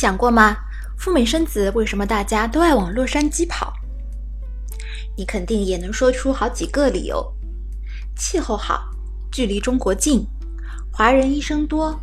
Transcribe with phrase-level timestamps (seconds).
[0.00, 0.56] 想过吗？
[0.96, 3.70] 赴美生子为什么大家都爱往洛杉矶跑？
[5.14, 7.30] 你肯定也能说出好几个理由：
[8.16, 8.88] 气候好，
[9.30, 10.26] 距离中国近，
[10.90, 12.00] 华人医生多，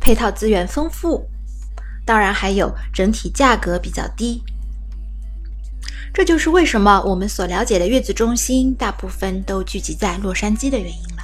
[0.00, 1.24] 配套资源丰富，
[2.04, 4.42] 当然还有整体价格比较低。
[6.12, 11.22] 这就是为什么我们所了解的月子中心大部分都聚集在洛杉矶的原因了。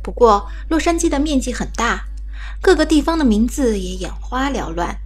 [0.00, 2.04] 不过，洛杉矶的面积很大，
[2.64, 4.96] 各个地方的名字也眼花缭乱，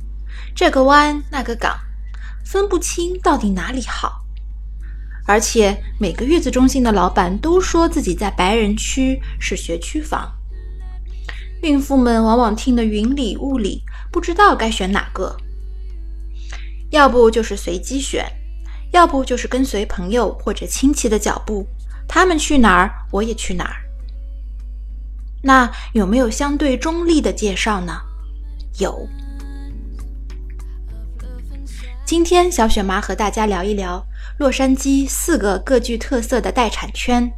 [0.54, 1.76] 这个湾那个港，
[2.44, 4.22] 分不清到底哪里好。
[5.26, 10.32] 而且，每个月子中心的老板都说自己在白人区是学区房，
[11.62, 13.82] 孕妇们往往听得云里雾里，
[14.12, 15.36] 不知道该选哪个。
[16.92, 18.24] 要不就是随机选，
[18.92, 21.66] 要不就是跟随朋友或者亲戚的脚步，
[22.06, 23.87] 他们去哪儿，我也去哪儿。
[25.42, 28.00] 那有没有相对中立的介绍呢？
[28.78, 29.08] 有。
[32.04, 34.04] 今天小雪妈和大家聊一聊
[34.38, 37.30] 洛杉矶四个各具特色的待产圈。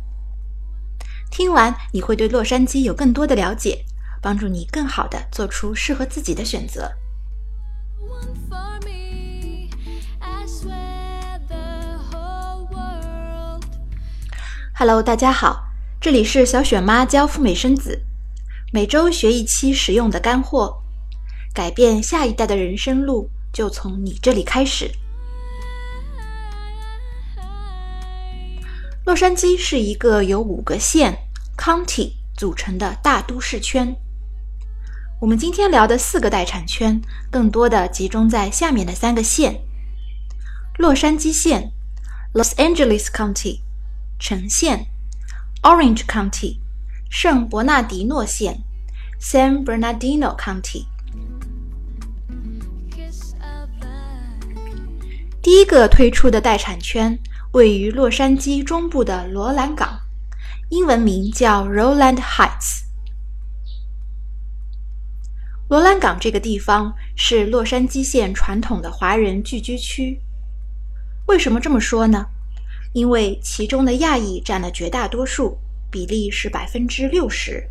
[1.30, 3.84] 听完你会对洛杉矶有更多的了解，
[4.22, 6.90] 帮助你更好的做出适合自己的选择。
[14.74, 15.62] Hello，大家好，
[16.00, 18.06] 这里是小雪妈教赴美生子，
[18.72, 20.82] 每周学一期实用的干货，
[21.52, 24.90] 改变下一代的人生路就从你这里开始。
[29.04, 31.18] 洛杉矶是一个由五个县
[31.58, 33.94] （county） 组成的大都市圈。
[35.20, 36.98] 我们今天聊的四个待产圈，
[37.30, 39.60] 更多的集中在下面的三个县：
[40.78, 41.72] 洛杉矶县
[42.32, 43.60] （Los Angeles County）。
[44.18, 44.86] 城县
[45.62, 46.56] （Orange County）、
[47.10, 48.62] 圣伯纳迪诺县
[49.20, 50.86] （San Bernardino County）。
[55.42, 57.18] 第一个推出的待产圈
[57.52, 60.00] 位于洛杉矶中部的罗兰港，
[60.70, 62.80] 英文名叫 Roland Heights。
[65.68, 70.20] 罗兰港这个地方是洛杉矶县传统的华人聚居区。
[71.26, 72.26] 为什么这么说呢？
[72.92, 75.58] 因为其中的亚裔占了绝大多数，
[75.90, 77.68] 比例是百分之六十，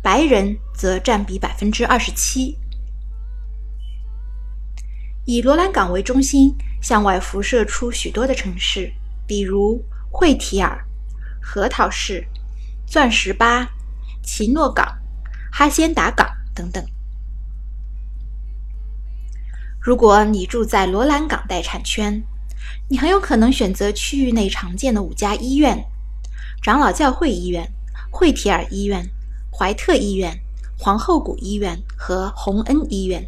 [0.00, 2.56] 白人则占比百分之二十七。
[5.24, 8.92] 以罗兰港为中心，向外辐射出许多的城市，
[9.26, 10.84] 比如惠提尔、
[11.40, 12.26] 核桃市、
[12.86, 13.68] 钻石巴、
[14.22, 14.98] 奇诺港、
[15.52, 16.84] 哈仙达港等等。
[19.80, 22.22] 如果你住在罗兰港待产圈，
[22.88, 25.84] 你很有可能选择区域内常见的五家医院：
[26.62, 27.72] 长老教会医院、
[28.10, 29.08] 惠提尔医院、
[29.50, 30.40] 怀特医院、
[30.78, 33.26] 皇后谷医院和洪恩医院。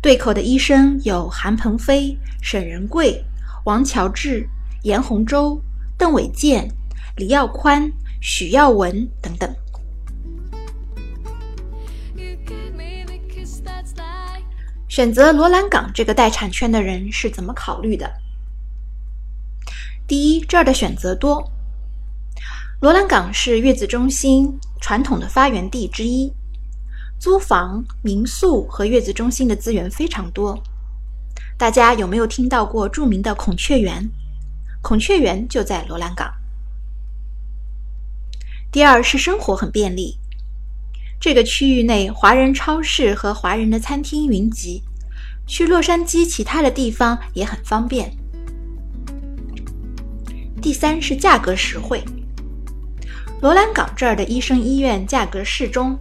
[0.00, 3.24] 对口的医生有韩鹏飞、沈仁贵、
[3.64, 4.48] 王乔治、
[4.82, 5.60] 严洪洲、
[5.98, 6.70] 邓伟健、
[7.16, 7.90] 李耀宽、
[8.20, 9.54] 许耀文等等。
[14.88, 18.10] 选择罗兰港这个待产圈的人是怎么考虑的？
[20.06, 21.50] 第一，这儿的选择多。
[22.80, 26.32] 罗兰港是月子中心传统的发源地之一，
[27.18, 30.62] 租房、民宿和月子中心的资源非常多。
[31.58, 34.08] 大家有没有听到过著名的孔雀园？
[34.82, 36.32] 孔雀园就在罗兰港。
[38.70, 40.18] 第二是生活很便利。
[41.26, 44.80] 这个区域内华人超市和华人的餐厅云集，
[45.44, 48.16] 去洛杉矶其他的地方也很方便。
[50.62, 52.00] 第三是价格实惠，
[53.42, 55.98] 罗兰港这儿的医生医院价格适中，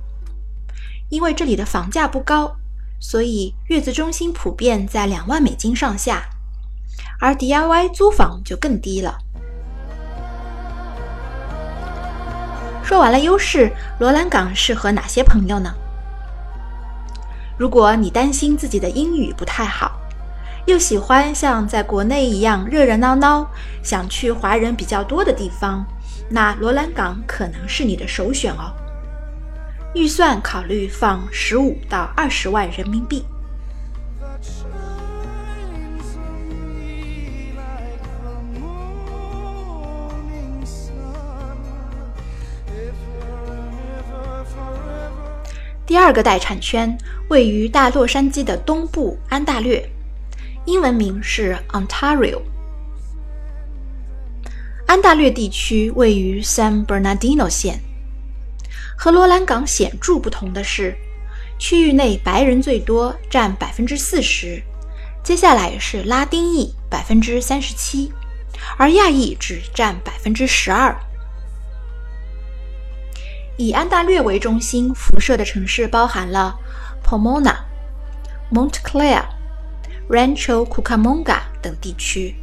[1.09, 2.55] 因为这里的房价不高，
[2.99, 6.23] 所以月子中心普遍在两万美金上下，
[7.19, 9.17] 而 DIY 租房就更低了。
[12.85, 15.73] 说完了优势，罗兰港适合哪些朋友呢？
[17.57, 19.99] 如果你担心自己的英语不太好，
[20.67, 23.49] 又喜欢像在国内一样热热闹闹，
[23.81, 25.83] 想去华人比较多的地方，
[26.29, 28.71] 那罗兰港可能是你的首选哦。
[29.95, 33.25] 预算考虑放十五到二十万人民币。
[45.95, 46.97] 第二个待产圈
[47.29, 49.81] 位于大洛杉矶的东部安大略，
[50.65, 52.41] 英文名是 Ontario。
[54.85, 57.79] 安大略地区位于 San Bernardino 县。
[58.97, 60.93] 和罗兰港显著不同的是，
[61.57, 64.61] 区域内白人最多，占百分之四十，
[65.23, 68.11] 接下来是拉丁裔百分之三十七，
[68.77, 70.93] 而亚裔只占百分之十二。
[73.57, 76.55] 以安大略为中心辐射的城市包含了
[77.03, 77.55] Pomona、
[78.51, 79.23] Montclair、
[80.09, 82.35] Rancho Cucamonga 等地区。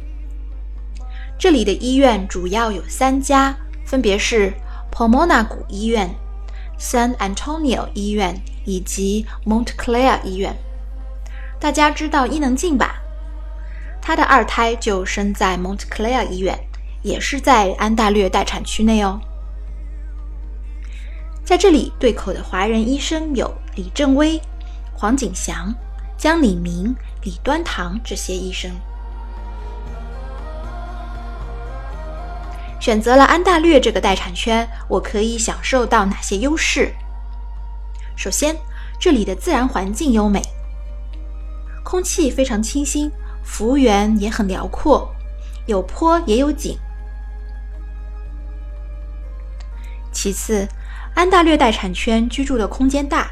[1.37, 3.55] 这里的医院主要有三家，
[3.85, 4.53] 分别是
[4.91, 6.09] Pomona 谷医院、
[6.79, 10.55] San Antonio 医院以及 Montclair 医院。
[11.59, 12.95] 大家知道伊能静吧？
[14.01, 16.57] 她的二胎就生在 Montclair 医院，
[17.03, 19.21] 也是在安大略待产区内哦。
[21.45, 24.41] 在这里对口的华人医生有李正威、
[24.93, 25.73] 黄景祥、
[26.17, 28.71] 江礼明、李端堂这些医生。
[32.79, 36.93] 选择了安大略这个待产圈，我可以享受到哪些优势？
[38.15, 38.55] 首先，
[38.99, 40.41] 这里的自然环境优美，
[41.83, 43.11] 空气非常清新，
[43.43, 45.13] 幅员也很辽阔，
[45.65, 46.77] 有坡也有景。
[50.11, 50.67] 其次，
[51.15, 53.31] 安大略待产圈居住的空间大，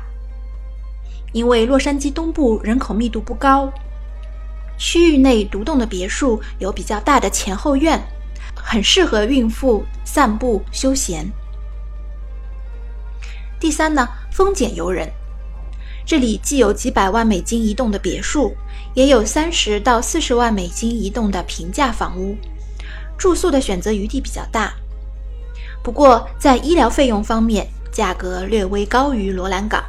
[1.33, 3.71] 因为洛杉矶东部人口密度不高，
[4.77, 8.01] 区域内独栋的别墅有比较大的前后院，
[8.55, 11.25] 很适合孕妇散步休闲。
[13.59, 15.09] 第三呢，丰俭由人，
[16.05, 18.55] 这里既有几百万美金一栋的别墅，
[18.93, 22.37] 也有三十到四十万美金一栋的平价房屋，
[23.17, 24.73] 住宿的选择余地比较大。
[25.83, 29.83] 不过，在医疗费用方面，价格略微高于罗兰港。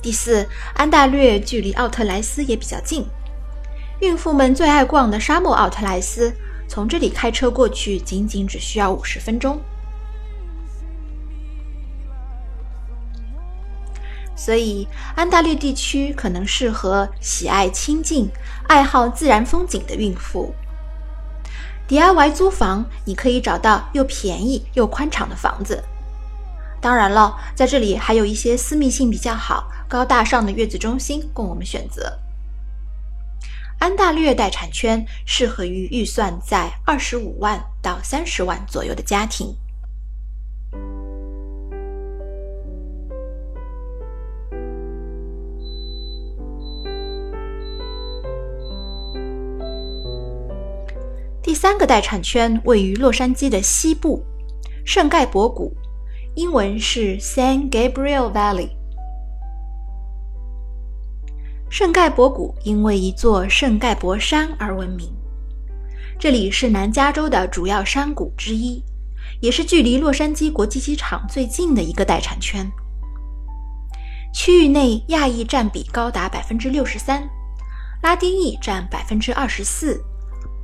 [0.00, 3.04] 第四，安大略距离奥特莱斯也比较近，
[4.00, 6.32] 孕妇们最爱逛的沙漠奥特莱斯，
[6.68, 9.60] 从这里开车过去仅仅只需要五十分钟。
[14.36, 14.86] 所以，
[15.16, 18.30] 安大略地区可能适合喜爱清静、
[18.68, 20.54] 爱好自然风景的孕妇。
[21.88, 25.82] DIY 租房，你可以找到又便宜又宽敞的房子。
[26.80, 32.18] 当然了，在这里还有一些私密性比较好、高大上的月子中心供我们选择。
[33.78, 39.54] 安大略待产圈适合于预算在二十五万到三十万左右的家庭。
[51.46, 54.20] 第三个待产圈位于洛杉矶的西部，
[54.84, 55.72] 圣盖博谷，
[56.34, 58.70] 英文是 San Gabriel Valley。
[61.70, 65.08] 圣盖博谷因为一座圣盖博山而闻名，
[66.18, 68.82] 这里是南加州的主要山谷之一，
[69.38, 72.68] 也是距离洛杉矶国际机场最近的一个待产圈。
[74.34, 77.22] 区域内亚裔占比高达百分之六十三，
[78.02, 80.02] 拉丁裔占百分之二十四。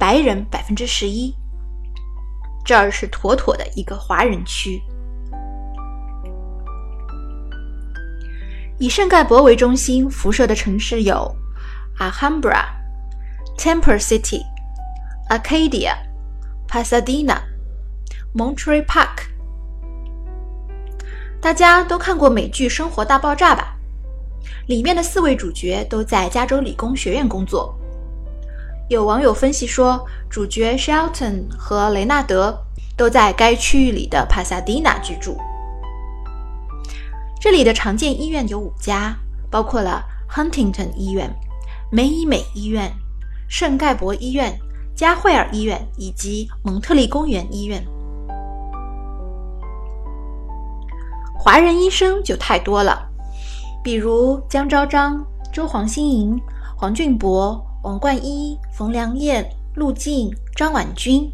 [0.03, 1.33] 白人百分之十一，
[2.65, 4.83] 这儿是妥妥的一个华人区。
[8.81, 11.33] 以圣盖博为中心辐射的城市有
[12.01, 12.65] Alhambra、
[13.57, 14.43] Temple City、
[15.31, 15.95] Acadia、
[16.67, 17.39] Pasadena、
[18.35, 19.29] Monterey Park。
[21.41, 23.77] 大家都看过美剧《生活大爆炸》吧？
[24.67, 27.79] 里面的四位主角都在加州理工学院工作。
[28.93, 32.63] 有网友分析说，主角 Shelton 和雷纳德
[32.95, 35.35] 都在该区域里的帕萨迪纳居住。
[37.41, 39.17] 这里的常见医院有五家，
[39.51, 41.35] 包括了 Huntington 医院、
[41.91, 42.93] 梅伊美医院、
[43.49, 44.59] 圣盖博医院、
[44.95, 47.83] 加惠尔医院以及蒙特利公园医院。
[51.39, 53.09] 华人医生就太多了，
[53.83, 56.39] 比如江昭章、周黄新莹、
[56.77, 57.59] 黄俊博。
[57.83, 61.29] 王冠一、冯良燕、陆静、张婉君，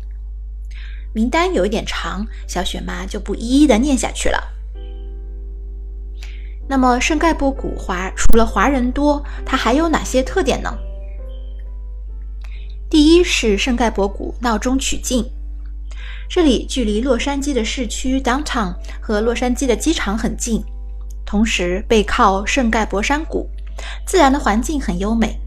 [1.12, 4.42] 名单有一点长，小雪妈就不一一的念下去了。
[6.66, 10.74] 那么圣盖博谷华除了华人多，它还有哪些特点呢？
[12.88, 15.30] 第一是圣盖博谷闹中取静，
[16.30, 20.64] 这里距离洛杉矶的市区 downtown 和洛杉矶的机场很近，
[21.26, 23.46] 同时背靠圣盖博山谷，
[24.06, 25.38] 自然的环境很优美。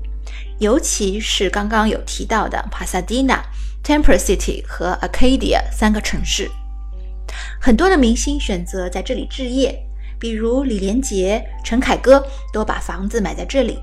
[0.62, 3.40] 尤其是刚刚有提到的 Pasadena、
[3.84, 6.48] Temple City 和 Acadia 三个城市，
[7.60, 9.76] 很多的明星选择在这里置业，
[10.20, 13.80] 比如李连杰、陈凯歌都把房子买在这里。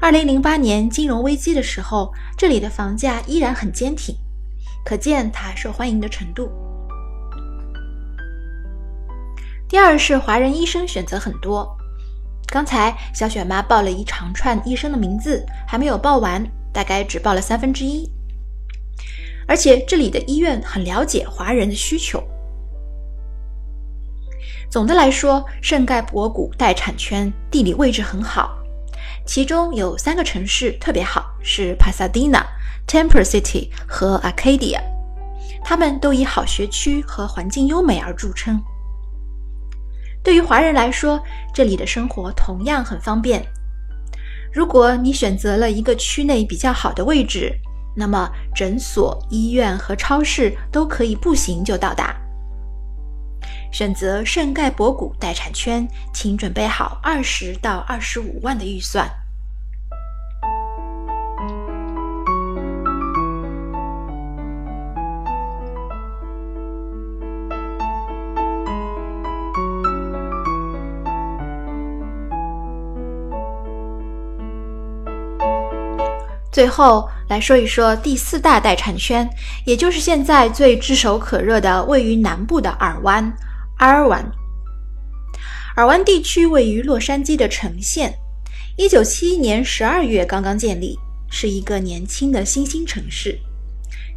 [0.00, 4.16] 二零零八年金融危机的时候，这里的房价依然很坚挺，
[4.82, 6.50] 可见它受欢迎的程度。
[9.68, 11.76] 第二是华人医生选择很多。
[12.46, 18.08] 刚才小雪妈报了一长串医生的名字，还没有报完，大概只报了三分之一。
[19.46, 22.22] 而且这里的医院很了解华人的需求。
[24.70, 28.56] 总的来说，圣盖博谷待产圈地理位置很好，
[29.26, 32.42] 其中有三个城市特别好，是 Pasadena、
[32.86, 34.80] Temple City 和 Arcadia，
[35.62, 38.62] 他们都以好学区和环境优美而著称。
[40.24, 43.44] 对于华人来说，这里的生活同样很方便。
[44.50, 47.52] 如果你选择了一个区内比较好的位置，
[47.94, 52.16] 那么诊所、医院和超市都可以步行就到达。
[53.70, 59.06] 选择圣盖博谷待产圈，请准备好二十到二十五万的预算。
[76.54, 79.28] 最后来说一说第四大待产圈，
[79.64, 83.36] 也就是现在最炙手可热的位于南部的尔湾
[83.76, 84.24] （R 湾）。
[85.74, 88.14] 尔湾地区位于洛杉矶的城县，
[88.76, 90.96] 一九七一年十二月刚刚建立，
[91.28, 93.36] 是一个年轻的新兴城市。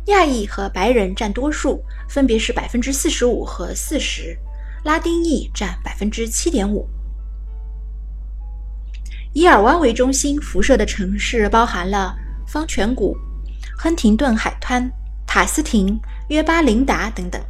[0.05, 4.37] 亚裔和白人占多数，分别是百分之四十五和四十，
[4.83, 6.87] 拉丁裔占百分之七点五。
[9.33, 12.15] 以尔湾为中心辐射的城市包含了。
[12.47, 13.15] 方泉谷、
[13.77, 14.89] 亨廷顿海滩、
[15.27, 15.99] 塔斯廷、
[16.29, 17.41] 约巴林达等等。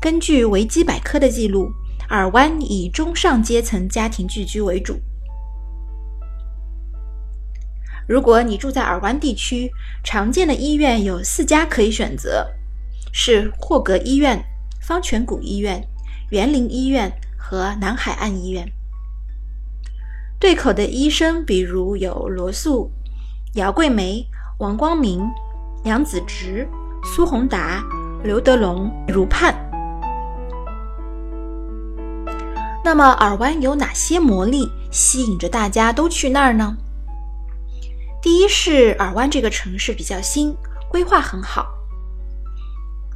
[0.00, 1.70] 根据维基百科的记录，
[2.10, 5.00] 尔湾以中上阶层家庭聚居为主。
[8.06, 9.70] 如果你住在尔湾地区，
[10.02, 12.46] 常见的医院有四家可以选择，
[13.12, 14.44] 是霍格医院、
[14.82, 15.82] 方泉谷医院、
[16.30, 18.70] 园林医院和南海岸医院。
[20.38, 22.90] 对口的医生比如有罗素。
[23.54, 24.26] 姚桂梅、
[24.58, 25.30] 王光明、
[25.84, 26.68] 杨子直、
[27.04, 27.84] 苏宏达、
[28.24, 29.54] 刘德龙、如盼。
[32.84, 36.76] 那么，尔湾有哪些魔力吸引着大家都去那儿呢？
[38.20, 40.52] 第一是尔湾这个城市比较新，
[40.88, 41.68] 规划很好。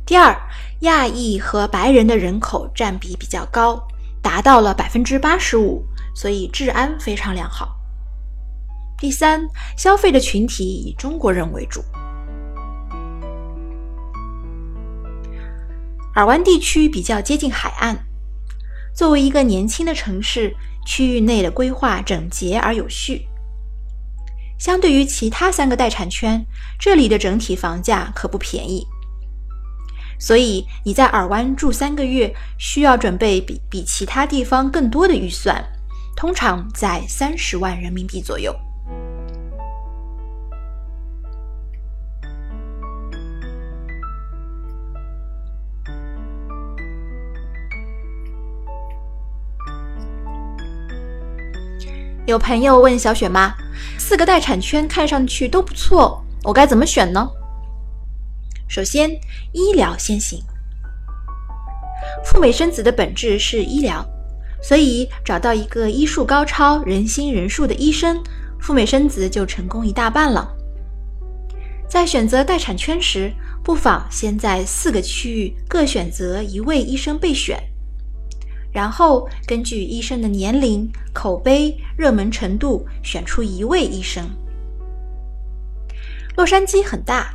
[0.07, 0.41] 第二，
[0.83, 3.83] 亚裔和白人的人口占比比较高，
[4.23, 7.75] 达到了百分之八十五，所以治安非常良好。
[9.01, 11.85] 第三，消费的群体以中国人为主。
[16.17, 17.97] 尔湾地区比较接近海岸，
[18.93, 20.53] 作为一个年轻的城市，
[20.85, 23.29] 区域内的规划整洁而有序。
[24.59, 26.45] 相对于其他三个待产圈，
[26.77, 28.85] 这里的整体房价可不便宜。
[30.19, 35.65] 所以你在尔湾住三个月，需要准备比比其他地方更多的预算，
[36.17, 38.53] 通常在三十万人民币左右。
[52.29, 53.55] 有朋友问小雪妈
[53.97, 57.27] ：“四个待产圈看上去都不错，我该怎么选呢？”
[58.69, 59.11] 首先，
[59.53, 60.39] 医疗先行。
[62.23, 64.07] 赴美生子的本质是医疗，
[64.63, 68.23] 所以找到一个医术高超、人心仁术的医生，
[68.61, 70.55] 赴美生子就成功一大半了。
[71.89, 73.33] 在选择待产圈时，
[73.65, 77.59] 不妨先在四个区域各选择一位医生备选。
[78.71, 84.29] 然后根据医生的年龄、口碑、热门程度，选出一位医生。
[86.37, 87.35] 洛杉矶很大，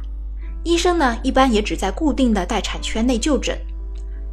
[0.64, 3.58] 医生呢一般也只在固定的待产圈内就诊，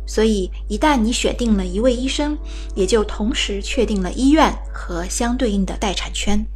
[0.07, 2.39] 所以一旦你选定了一位医生，
[2.75, 6.47] 也就同时确定了医院和相对应的待产圈。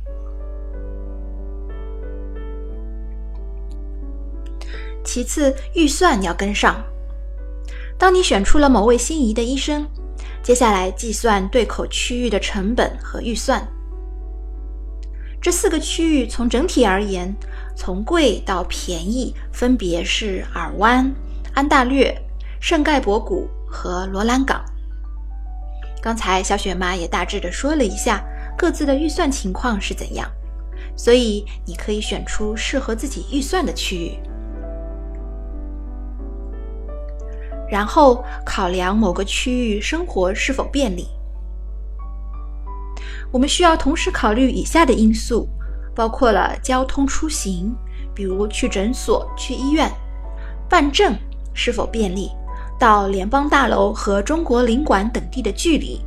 [5.03, 6.85] 其次，预算要跟上。
[7.99, 9.87] 当你选出了某位心仪的医生。
[10.45, 13.67] 接下来计算对口区域的成本和预算。
[15.41, 17.35] 这四个区域从整体而言，
[17.75, 21.11] 从贵到便宜，分别是尔湾、
[21.55, 22.15] 安大略、
[22.61, 24.63] 圣盖博谷和罗兰港。
[26.03, 28.23] 刚才小雪妈也大致的说了一下
[28.55, 30.31] 各自的预算情况是怎样，
[30.95, 34.19] 所以你可以选出适合自己预算的区域。
[37.75, 41.09] 然后考量某个区域生活是否便利，
[43.33, 45.49] 我们需要同时考虑以下的因素，
[45.93, 47.75] 包括了交通出行，
[48.15, 49.91] 比如去诊所、去医院，
[50.71, 51.17] 办证
[51.53, 52.31] 是否便利，
[52.79, 56.01] 到联邦大楼和中国领馆等地的距离，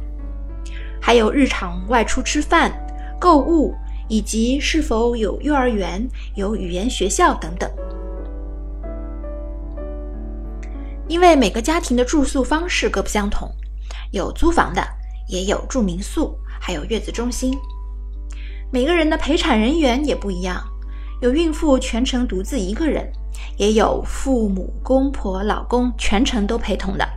[1.02, 2.72] 还有日常外出吃饭、
[3.20, 3.76] 购物，
[4.08, 7.70] 以及是否有幼儿园、有语言学校等等。
[11.08, 13.50] 因为每个家庭的住宿方式各不相同，
[14.12, 14.86] 有租房的，
[15.30, 17.58] 也有住民宿，还有月子中心。
[18.72, 20.62] 每个人的陪产人员也不一样，
[21.22, 23.10] 有孕妇全程独自一个人，
[23.58, 27.08] 也有父母、公婆、老公全程都陪同的。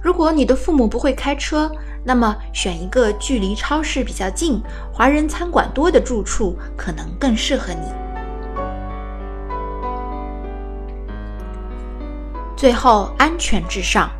[0.00, 1.68] 如果你的父母不会开车，
[2.04, 4.62] 那么选一个距离超市比较近、
[4.92, 8.05] 华人餐馆多的住处，可能更适合你。
[12.56, 14.10] 最后，安全至上。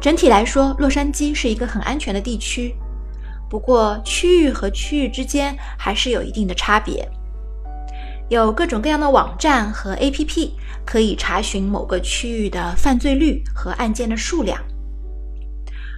[0.00, 2.74] 整体来说，洛杉矶是一个很安全的地区。
[3.50, 7.08] 不过，区域和区域之间还是有一定的差别。
[8.30, 10.50] 有各种各样的网站和 APP
[10.86, 14.58] 可以查询某个区域的犯罪率和案件的数量。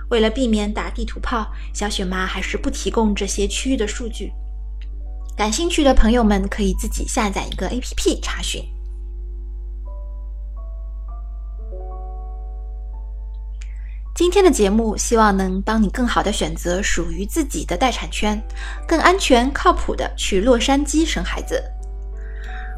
[0.08, 4.32] 为了避免打地图炮，小雪妈还是不提供这些区域的数据。
[5.36, 8.62] 感兴趣的朋友们可以自己下载一个 APP 查询。
[14.16, 18.42] 今天的节目希望能帮你更好的选择属于自己的待产圈，
[18.88, 21.62] 更安全靠谱的去洛杉矶生孩子。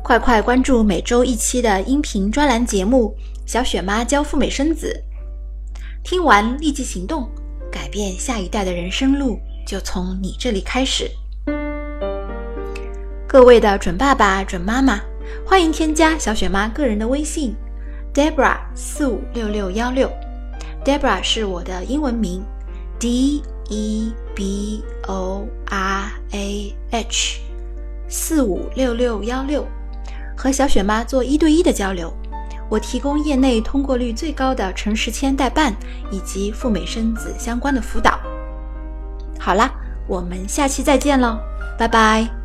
[0.02, 3.14] 快快关注每周一期的音频专栏节目
[3.50, 4.92] 《小雪妈教赴美生子》，
[6.02, 7.30] 听完立即行动，
[7.70, 11.08] 改变下一代的人生路就从你这里开始。
[13.28, 15.00] 各位的准爸爸、准妈妈，
[15.46, 17.54] 欢迎添加小雪妈个人的微信
[18.12, 20.10] ：Debra 四五六六幺六。
[20.88, 22.42] Debra 是我的英文名
[22.98, 27.40] ，D E B O R A H，
[28.08, 29.66] 四五六六幺六，
[30.34, 32.10] 和小雪妈做一对一的交流，
[32.70, 35.76] 我提供业内通过率最高的陈时签代办
[36.10, 38.18] 以及赴美生子相关的辅导。
[39.38, 39.70] 好啦，
[40.06, 41.38] 我们下期再见喽，
[41.78, 42.37] 拜拜。